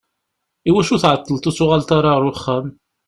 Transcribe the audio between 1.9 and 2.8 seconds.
ara ɣer uxxam?